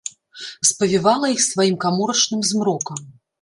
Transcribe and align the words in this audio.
Спавівала 0.69 1.29
іх 1.35 1.41
сваім 1.49 1.77
каморачным 1.85 2.41
змрокам. 2.53 2.99